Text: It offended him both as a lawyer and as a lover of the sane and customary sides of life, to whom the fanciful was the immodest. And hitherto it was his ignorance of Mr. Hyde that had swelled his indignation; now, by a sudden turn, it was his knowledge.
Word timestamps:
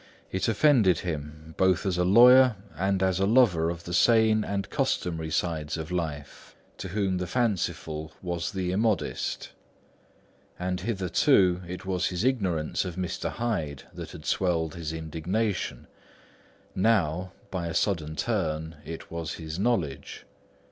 It 0.31 0.47
offended 0.47 1.01
him 1.01 1.53
both 1.57 1.85
as 1.85 1.99
a 1.99 2.03
lawyer 2.03 2.55
and 2.75 3.03
as 3.03 3.19
a 3.19 3.27
lover 3.27 3.69
of 3.69 3.83
the 3.83 3.93
sane 3.93 4.43
and 4.43 4.67
customary 4.71 5.29
sides 5.29 5.77
of 5.77 5.91
life, 5.91 6.55
to 6.79 6.87
whom 6.87 7.19
the 7.19 7.27
fanciful 7.27 8.11
was 8.19 8.51
the 8.51 8.71
immodest. 8.71 9.51
And 10.57 10.81
hitherto 10.81 11.61
it 11.67 11.85
was 11.85 12.07
his 12.07 12.23
ignorance 12.23 12.83
of 12.83 12.95
Mr. 12.95 13.29
Hyde 13.29 13.83
that 13.93 14.09
had 14.13 14.25
swelled 14.25 14.73
his 14.73 14.91
indignation; 14.91 15.85
now, 16.73 17.33
by 17.51 17.67
a 17.67 17.75
sudden 17.75 18.15
turn, 18.15 18.77
it 18.83 19.11
was 19.11 19.33
his 19.35 19.59
knowledge. 19.59 20.25